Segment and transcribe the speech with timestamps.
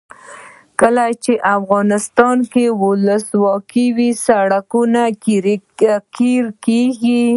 [0.81, 5.01] کله چې افغانستان کې ولسواکي وي سړکونه
[5.79, 7.23] قیر کیږي.